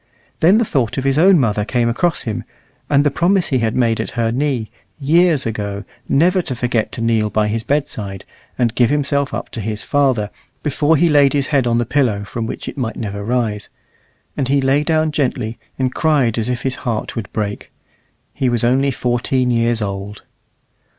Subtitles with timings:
[0.39, 2.43] Then the thought of his own mother came across him,
[2.89, 7.01] and the promise he had made at her knee, years ago, never to forget to
[7.01, 8.25] kneel by his bedside,
[8.57, 10.31] and give himself up to his Father,
[10.63, 13.69] before he laid his head on the pillow, from which it might never rise;
[14.35, 17.71] and he lay down gently, and cried as if his heart would break.
[18.33, 20.23] He was only fourteen years old.